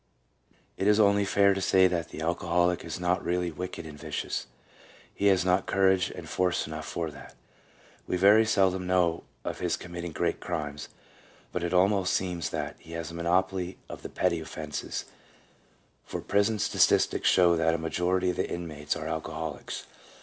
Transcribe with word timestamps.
It 0.77 0.87
is 0.87 0.99
only 0.99 1.25
fair 1.25 1.53
to 1.53 1.61
say 1.61 1.85
that 1.87 2.09
the 2.09 2.21
alcoholic 2.21 2.83
is 2.83 2.99
not 2.99 3.23
really 3.23 3.51
wicked 3.51 3.85
and 3.85 3.99
vicious; 3.99 4.47
he 5.13 5.27
has 5.27 5.45
not 5.45 5.67
courage 5.67 6.09
and 6.09 6.27
force 6.27 6.65
enough 6.65 6.87
for 6.87 7.11
that. 7.11 7.35
We 8.07 8.17
very 8.17 8.43
seldom 8.47 8.87
know 8.87 9.25
of 9.43 9.59
his 9.59 9.77
committing 9.77 10.11
great 10.11 10.39
crimes, 10.39 10.89
but 11.51 11.61
it 11.63 11.71
almost 11.71 12.15
seems 12.15 12.49
that 12.49 12.77
he 12.79 12.93
has 12.93 13.09
the 13.09 13.13
monopoly 13.13 13.77
of 13.87 14.01
the 14.01 14.09
petty 14.09 14.39
offences, 14.39 15.05
for 16.03 16.19
prison 16.19 16.57
statistics 16.57 17.29
show 17.29 17.55
that 17.55 17.75
a 17.75 17.77
majority 17.77 18.31
of 18.31 18.37
the 18.37 18.49
inmates 18.49 18.95
are 18.95 19.07
alcoholics. 19.07 19.85